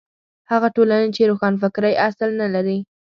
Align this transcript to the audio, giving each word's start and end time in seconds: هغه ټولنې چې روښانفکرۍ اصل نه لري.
هغه 0.51 0.67
ټولنې 0.75 1.09
چې 1.15 1.29
روښانفکرۍ 1.31 1.93
اصل 2.07 2.29
نه 2.41 2.47
لري. 2.55 2.77